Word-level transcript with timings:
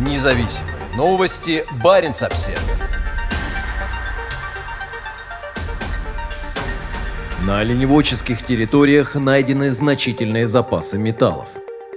Независимые 0.00 0.76
новости. 0.96 1.62
Барин 1.84 2.12
обсерва 2.12 2.62
На 7.44 7.58
оленеводческих 7.58 8.42
территориях 8.42 9.14
найдены 9.14 9.70
значительные 9.72 10.46
запасы 10.46 10.96
металлов. 10.96 11.50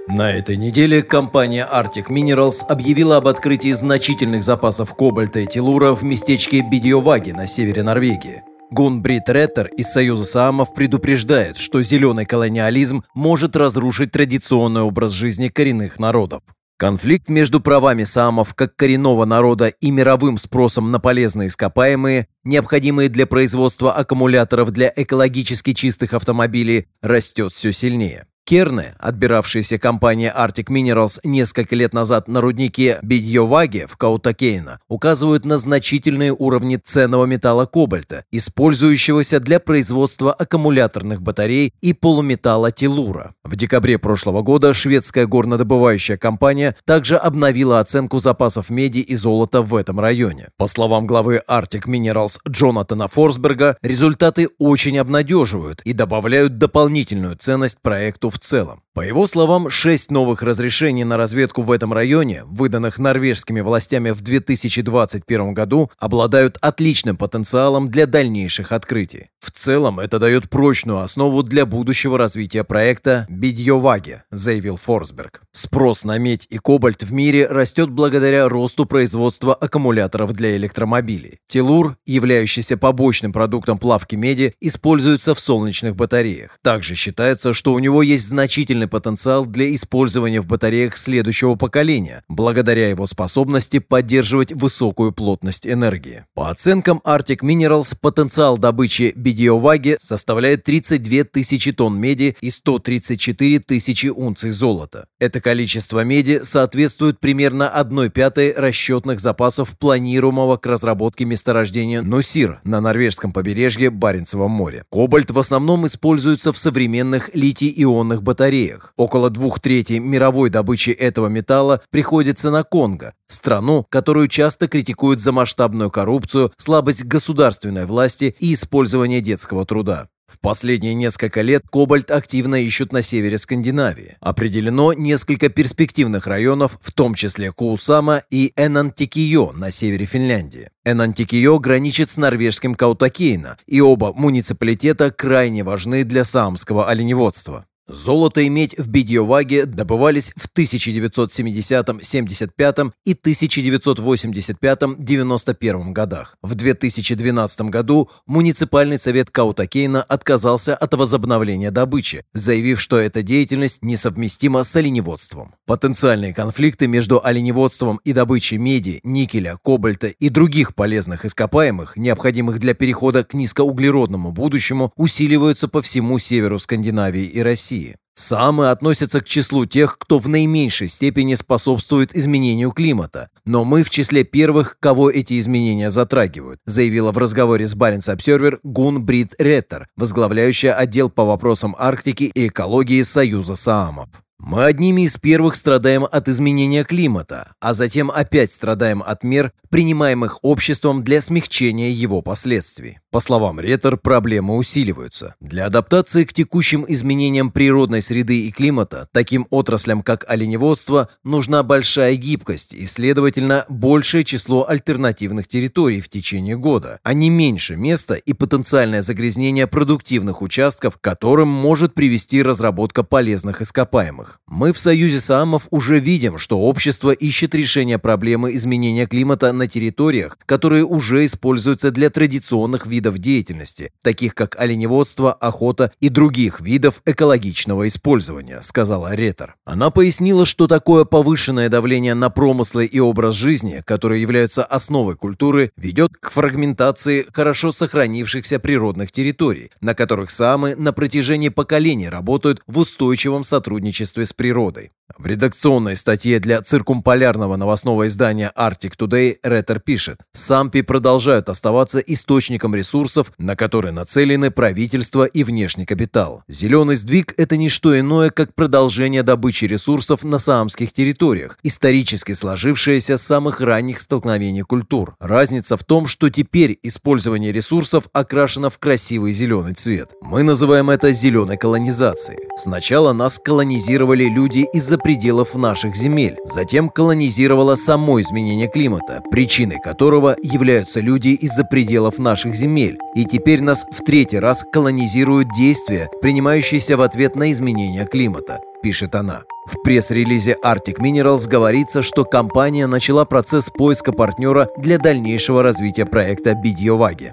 На 0.06 0.32
этой 0.32 0.58
неделе 0.58 1.02
компания 1.02 1.66
Arctic 1.66 2.08
Minerals 2.10 2.66
объявила 2.68 3.16
об 3.16 3.26
открытии 3.26 3.72
значительных 3.72 4.42
запасов 4.42 4.94
кобальта 4.94 5.40
и 5.40 5.46
телура 5.46 5.94
в 5.94 6.04
местечке 6.04 6.60
Бидиоваги 6.60 7.30
на 7.30 7.46
севере 7.46 7.82
Норвегии. 7.82 8.42
Гунбрид 8.70 9.30
Реттер 9.30 9.68
из 9.68 9.90
Союза 9.90 10.26
Саамов 10.26 10.74
предупреждает, 10.74 11.56
что 11.56 11.80
зеленый 11.82 12.26
колониализм 12.26 13.02
может 13.14 13.56
разрушить 13.56 14.12
традиционный 14.12 14.82
образ 14.82 15.12
жизни 15.12 15.48
коренных 15.48 15.98
народов. 15.98 16.42
Конфликт 16.76 17.28
между 17.28 17.60
правами 17.60 18.02
саамов 18.02 18.54
как 18.54 18.74
коренного 18.74 19.24
народа 19.24 19.68
и 19.68 19.90
мировым 19.92 20.38
спросом 20.38 20.90
на 20.90 20.98
полезные 20.98 21.46
ископаемые, 21.46 22.26
необходимые 22.42 23.08
для 23.08 23.26
производства 23.26 23.92
аккумуляторов 23.92 24.72
для 24.72 24.92
экологически 24.94 25.72
чистых 25.72 26.14
автомобилей, 26.14 26.88
растет 27.00 27.52
все 27.52 27.72
сильнее. 27.72 28.26
Керны, 28.46 28.94
отбиравшиеся 28.98 29.78
компания 29.78 30.32
Arctic 30.36 30.66
Minerals 30.66 31.18
несколько 31.24 31.74
лет 31.74 31.94
назад 31.94 32.28
на 32.28 32.42
руднике 32.42 32.98
Бидьоваге 33.00 33.86
в 33.86 33.96
Каутакейна, 33.96 34.80
указывают 34.86 35.46
на 35.46 35.56
значительные 35.56 36.30
уровни 36.30 36.76
ценного 36.76 37.24
металла 37.24 37.64
кобальта, 37.64 38.24
использующегося 38.30 39.40
для 39.40 39.60
производства 39.60 40.30
аккумуляторных 40.30 41.22
батарей 41.22 41.72
и 41.80 41.94
полуметалла 41.94 42.70
телура. 42.70 43.32
В 43.44 43.56
декабре 43.56 43.98
прошлого 43.98 44.42
года 44.42 44.74
шведская 44.74 45.26
горнодобывающая 45.26 46.18
компания 46.18 46.76
также 46.84 47.16
обновила 47.16 47.80
оценку 47.80 48.20
запасов 48.20 48.68
меди 48.68 48.98
и 48.98 49.16
золота 49.16 49.62
в 49.62 49.74
этом 49.74 50.00
районе. 50.00 50.48
По 50.58 50.66
словам 50.66 51.06
главы 51.06 51.40
Arctic 51.48 51.86
Minerals 51.86 52.38
Джонатана 52.46 53.08
Форсберга, 53.08 53.78
результаты 53.80 54.50
очень 54.58 54.98
обнадеживают 54.98 55.80
и 55.86 55.94
добавляют 55.94 56.58
дополнительную 56.58 57.36
ценность 57.36 57.80
проекту 57.80 58.33
в 58.34 58.38
целом. 58.38 58.82
По 58.94 59.00
его 59.00 59.26
словам, 59.26 59.70
шесть 59.70 60.12
новых 60.12 60.40
разрешений 60.42 61.02
на 61.02 61.16
разведку 61.16 61.62
в 61.62 61.72
этом 61.72 61.92
районе, 61.92 62.44
выданных 62.44 63.00
норвежскими 63.00 63.60
властями 63.60 64.10
в 64.10 64.20
2021 64.20 65.52
году, 65.52 65.90
обладают 65.98 66.58
отличным 66.60 67.16
потенциалом 67.16 67.88
для 67.88 68.06
дальнейших 68.06 68.70
открытий. 68.70 69.30
В 69.40 69.50
целом, 69.50 69.98
это 69.98 70.18
дает 70.18 70.48
прочную 70.48 71.00
основу 71.00 71.42
для 71.42 71.66
будущего 71.66 72.16
развития 72.16 72.62
проекта 72.64 73.26
«Бидьоваги», 73.28 74.22
заявил 74.30 74.76
Форсберг. 74.76 75.42
Спрос 75.52 76.04
на 76.04 76.18
медь 76.18 76.46
и 76.48 76.58
кобальт 76.58 77.02
в 77.02 77.12
мире 77.12 77.46
растет 77.46 77.90
благодаря 77.90 78.48
росту 78.48 78.86
производства 78.86 79.54
аккумуляторов 79.54 80.32
для 80.32 80.56
электромобилей. 80.56 81.40
Телур, 81.48 81.96
являющийся 82.06 82.76
побочным 82.76 83.32
продуктом 83.32 83.78
плавки 83.78 84.14
меди, 84.14 84.54
используется 84.60 85.34
в 85.34 85.40
солнечных 85.40 85.94
батареях. 85.96 86.58
Также 86.62 86.94
считается, 86.94 87.52
что 87.52 87.72
у 87.74 87.80
него 87.80 88.02
есть 88.02 88.23
значительный 88.26 88.84
огромный 88.84 88.88
потенциал 88.88 89.46
для 89.46 89.74
использования 89.74 90.40
в 90.40 90.46
батареях 90.46 90.96
следующего 90.96 91.56
поколения, 91.56 92.22
благодаря 92.28 92.90
его 92.90 93.06
способности 93.06 93.80
поддерживать 93.80 94.52
высокую 94.52 95.12
плотность 95.12 95.66
энергии. 95.66 96.24
По 96.34 96.50
оценкам 96.50 97.00
Arctic 97.04 97.40
Minerals, 97.42 97.96
потенциал 98.00 98.58
добычи 98.58 99.12
бедиоваги 99.16 99.96
составляет 100.00 100.64
32 100.64 101.24
тысячи 101.24 101.72
тонн 101.72 101.98
меди 101.98 102.36
и 102.40 102.50
134 102.50 103.60
тысячи 103.60 104.08
унций 104.08 104.50
золота. 104.50 105.06
Это 105.18 105.40
количество 105.40 106.04
меди 106.04 106.40
соответствует 106.42 107.20
примерно 107.20 107.68
1 107.68 108.10
пятой 108.10 108.52
расчетных 108.52 109.20
запасов 109.20 109.76
планируемого 109.78 110.56
к 110.56 110.66
разработке 110.66 111.24
месторождения 111.24 112.02
Носир 112.02 112.60
на 112.64 112.80
норвежском 112.80 113.32
побережье 113.32 113.90
Баренцева 113.90 114.48
моря. 114.48 114.84
Кобальт 114.90 115.30
в 115.30 115.38
основном 115.38 115.86
используется 115.86 116.52
в 116.52 116.58
современных 116.58 117.30
литий-ионных 117.34 118.13
батареях, 118.22 118.74
условиях. 118.74 118.92
Около 118.96 119.30
двух 119.30 119.60
третей 119.60 119.98
мировой 119.98 120.50
добычи 120.50 120.90
этого 120.90 121.28
металла 121.28 121.80
приходится 121.90 122.50
на 122.50 122.62
Конго, 122.62 123.14
страну, 123.28 123.86
которую 123.88 124.28
часто 124.28 124.68
критикуют 124.68 125.20
за 125.20 125.32
масштабную 125.32 125.90
коррупцию, 125.90 126.52
слабость 126.56 127.04
государственной 127.04 127.86
власти 127.86 128.34
и 128.38 128.54
использование 128.54 129.20
детского 129.20 129.64
труда. 129.64 130.08
В 130.26 130.40
последние 130.40 130.94
несколько 130.94 131.42
лет 131.42 131.62
кобальт 131.70 132.10
активно 132.10 132.56
ищут 132.56 132.92
на 132.92 133.02
севере 133.02 133.36
Скандинавии. 133.36 134.16
Определено 134.20 134.94
несколько 134.94 135.50
перспективных 135.50 136.26
районов, 136.26 136.78
в 136.80 136.92
том 136.92 137.14
числе 137.14 137.52
Куусама 137.52 138.22
и 138.30 138.52
Энантикио 138.56 139.52
на 139.52 139.70
севере 139.70 140.06
Финляндии. 140.06 140.70
Энантикио 140.86 141.58
граничит 141.58 142.10
с 142.10 142.16
норвежским 142.16 142.74
Каутакейна, 142.74 143.58
и 143.66 143.82
оба 143.82 144.14
муниципалитета 144.14 145.10
крайне 145.10 145.62
важны 145.62 146.04
для 146.04 146.24
самского 146.24 146.88
оленеводства. 146.88 147.66
Золото 147.86 148.40
и 148.40 148.48
медь 148.48 148.78
в 148.78 148.88
Бидьоваге 148.88 149.66
добывались 149.66 150.32
в 150.36 150.46
1970, 150.46 152.02
75 152.02 152.78
и 153.04 153.12
1985-91 153.12 155.92
годах. 155.92 156.38
В 156.40 156.54
2012 156.54 157.60
году 157.62 158.08
муниципальный 158.26 158.98
совет 158.98 159.30
Каутакейна 159.30 160.02
отказался 160.02 160.74
от 160.74 160.94
возобновления 160.94 161.70
добычи, 161.70 162.24
заявив, 162.32 162.80
что 162.80 162.96
эта 162.96 163.22
деятельность 163.22 163.82
несовместима 163.82 164.64
с 164.64 164.74
оленеводством. 164.76 165.54
Потенциальные 165.66 166.32
конфликты 166.32 166.86
между 166.86 167.22
оленеводством 167.22 168.00
и 168.02 168.14
добычей 168.14 168.56
меди, 168.56 169.00
никеля, 169.02 169.58
кобальта 169.62 170.06
и 170.06 170.30
других 170.30 170.74
полезных 170.74 171.26
ископаемых, 171.26 171.98
необходимых 171.98 172.60
для 172.60 172.72
перехода 172.72 173.24
к 173.24 173.34
низкоуглеродному 173.34 174.32
будущему, 174.32 174.90
усиливаются 174.96 175.68
по 175.68 175.82
всему 175.82 176.18
северу 176.18 176.58
Скандинавии 176.58 177.24
и 177.24 177.40
России. 177.40 177.73
Самы 178.16 178.70
относятся 178.70 179.20
к 179.20 179.24
числу 179.24 179.66
тех, 179.66 179.98
кто 179.98 180.20
в 180.20 180.28
наименьшей 180.28 180.86
степени 180.86 181.34
способствует 181.34 182.14
изменению 182.14 182.70
климата. 182.70 183.28
Но 183.44 183.64
мы 183.64 183.82
в 183.82 183.90
числе 183.90 184.22
первых, 184.22 184.76
кого 184.78 185.10
эти 185.10 185.38
изменения 185.40 185.90
затрагивают, 185.90 186.60
заявила 186.64 187.10
в 187.10 187.18
разговоре 187.18 187.66
с 187.66 187.74
Баренц 187.74 188.08
Обсервер 188.08 188.60
Гун 188.62 189.04
Брит 189.04 189.34
Реттер, 189.38 189.88
возглавляющая 189.96 190.74
отдел 190.74 191.10
по 191.10 191.24
вопросам 191.24 191.74
Арктики 191.76 192.30
и 192.32 192.46
экологии 192.46 193.02
Союза 193.02 193.56
Саамов. 193.56 194.08
Мы 194.46 194.64
одними 194.64 195.06
из 195.06 195.16
первых 195.16 195.56
страдаем 195.56 196.04
от 196.04 196.28
изменения 196.28 196.84
климата, 196.84 197.54
а 197.60 197.72
затем 197.72 198.10
опять 198.10 198.52
страдаем 198.52 199.02
от 199.02 199.24
мер, 199.24 199.52
принимаемых 199.70 200.38
обществом 200.42 201.02
для 201.02 201.20
смягчения 201.22 201.90
его 201.90 202.20
последствий. 202.20 203.00
По 203.10 203.20
словам 203.20 203.58
Ретер, 203.58 203.96
проблемы 203.96 204.56
усиливаются. 204.56 205.34
Для 205.40 205.66
адаптации 205.66 206.24
к 206.24 206.32
текущим 206.32 206.84
изменениям 206.86 207.50
природной 207.50 208.02
среды 208.02 208.46
и 208.46 208.52
климата 208.52 209.08
таким 209.12 209.46
отраслям, 209.50 210.02
как 210.02 210.24
оленеводство, 210.28 211.08
нужна 211.24 211.62
большая 211.62 212.14
гибкость 212.16 212.74
и, 212.74 212.86
следовательно, 212.86 213.64
большее 213.68 214.24
число 214.24 214.68
альтернативных 214.68 215.48
территорий 215.48 216.00
в 216.00 216.08
течение 216.08 216.56
года, 216.56 217.00
а 217.02 217.14
не 217.14 217.30
меньше 217.30 217.76
места 217.76 218.14
и 218.14 218.32
потенциальное 218.32 219.00
загрязнение 219.00 219.66
продуктивных 219.66 220.42
участков, 220.42 220.98
которым 221.00 221.48
может 221.48 221.94
привести 221.94 222.42
разработка 222.42 223.02
полезных 223.02 223.62
ископаемых. 223.62 224.33
Мы 224.46 224.72
в 224.72 224.78
Союзе 224.78 225.20
Саамов 225.20 225.66
уже 225.70 225.98
видим, 225.98 226.38
что 226.38 226.60
общество 226.60 227.10
ищет 227.10 227.54
решение 227.54 227.98
проблемы 227.98 228.54
изменения 228.54 229.06
климата 229.06 229.52
на 229.52 229.66
территориях, 229.66 230.38
которые 230.46 230.84
уже 230.84 231.24
используются 231.24 231.90
для 231.90 232.10
традиционных 232.10 232.86
видов 232.86 233.18
деятельности, 233.18 233.92
таких 234.02 234.34
как 234.34 234.58
оленеводство, 234.60 235.32
охота 235.32 235.92
и 236.00 236.08
других 236.08 236.60
видов 236.60 237.02
экологичного 237.04 237.88
использования, 237.88 238.60
сказала 238.62 239.14
Ретер. 239.14 239.56
Она 239.64 239.90
пояснила, 239.90 240.46
что 240.46 240.66
такое 240.66 241.04
повышенное 241.04 241.68
давление 241.68 242.14
на 242.14 242.30
промыслы 242.30 242.86
и 242.86 243.00
образ 243.00 243.34
жизни, 243.34 243.82
которые 243.84 244.22
являются 244.22 244.64
основой 244.64 245.16
культуры, 245.16 245.72
ведет 245.76 246.16
к 246.18 246.30
фрагментации 246.30 247.26
хорошо 247.32 247.72
сохранившихся 247.72 248.58
природных 248.58 249.10
территорий, 249.10 249.70
на 249.80 249.94
которых 249.94 250.30
самы 250.30 250.76
на 250.76 250.92
протяжении 250.92 251.48
поколений 251.48 252.08
работают 252.08 252.60
в 252.66 252.78
устойчивом 252.78 253.44
сотрудничестве 253.44 254.13
с 254.22 254.32
природой. 254.32 254.92
В 255.18 255.26
редакционной 255.26 255.96
статье 255.96 256.40
для 256.40 256.62
циркумполярного 256.62 257.56
новостного 257.56 258.06
издания 258.06 258.50
Arctic 258.56 258.96
Today 258.98 259.36
Ретер 259.42 259.78
пишет, 259.78 260.20
«Сампи 260.32 260.80
продолжают 260.80 261.50
оставаться 261.50 261.98
источником 261.98 262.74
ресурсов, 262.74 263.30
на 263.36 263.54
которые 263.54 263.92
нацелены 263.92 264.50
правительство 264.50 265.24
и 265.24 265.44
внешний 265.44 265.84
капитал. 265.84 266.42
Зеленый 266.48 266.96
сдвиг– 266.96 267.34
это 267.36 267.58
не 267.58 267.68
что 267.68 267.98
иное, 267.98 268.30
как 268.30 268.54
продолжение 268.54 269.22
добычи 269.22 269.66
ресурсов 269.66 270.24
на 270.24 270.38
саамских 270.38 270.92
территориях, 270.92 271.58
исторически 271.62 272.32
сложившееся 272.32 273.18
с 273.18 273.22
самых 273.22 273.60
ранних 273.60 274.00
столкновений 274.00 274.62
культур. 274.62 275.16
Разница 275.20 275.76
в 275.76 275.84
том, 275.84 276.06
что 276.06 276.30
теперь 276.30 276.78
использование 276.82 277.52
ресурсов 277.52 278.04
окрашено 278.14 278.70
в 278.70 278.78
красивый 278.78 279.32
зеленый 279.32 279.74
цвет. 279.74 280.12
Мы 280.22 280.42
называем 280.42 280.88
это 280.88 281.12
зеленой 281.12 281.58
колонизацией. 281.58 282.38
Сначала 282.56 283.12
нас 283.12 283.38
колонизировали 283.38 284.03
колонизировали 284.04 284.24
люди 284.24 284.66
из-за 284.74 284.98
пределов 284.98 285.54
наших 285.54 285.96
земель. 285.96 286.36
Затем 286.44 286.90
колонизировало 286.90 287.74
само 287.74 288.20
изменение 288.20 288.68
климата, 288.68 289.22
причиной 289.30 289.78
которого 289.80 290.36
являются 290.42 291.00
люди 291.00 291.28
из-за 291.28 291.64
пределов 291.64 292.18
наших 292.18 292.54
земель. 292.54 292.98
И 293.14 293.24
теперь 293.24 293.62
нас 293.62 293.84
в 293.90 294.04
третий 294.04 294.38
раз 294.38 294.64
колонизируют 294.72 295.48
действия, 295.56 296.10
принимающиеся 296.20 296.96
в 296.96 297.02
ответ 297.02 297.34
на 297.36 297.50
изменение 297.50 298.06
климата 298.06 298.60
пишет 298.82 299.14
она. 299.14 299.44
В 299.66 299.82
пресс-релизе 299.82 300.56
Arctic 300.62 300.98
Minerals 300.98 301.48
говорится, 301.48 302.02
что 302.02 302.26
компания 302.26 302.86
начала 302.86 303.24
процесс 303.24 303.70
поиска 303.70 304.12
партнера 304.12 304.68
для 304.76 304.98
дальнейшего 304.98 305.62
развития 305.62 306.04
проекта 306.04 306.52
Бидьоваги. 306.54 307.32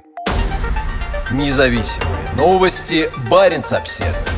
Независимые 1.33 2.31
новости. 2.37 3.09
Барин 3.29 3.63
обседный. 3.69 4.30